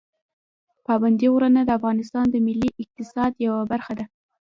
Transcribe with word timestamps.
پابندي 0.85 1.27
غرونه 1.33 1.61
د 1.65 1.69
افغانستان 1.79 2.25
د 2.31 2.35
ملي 2.45 2.69
اقتصاد 2.83 3.31
یوه 3.45 3.61
برخه 3.71 3.93
ده. 3.99 4.05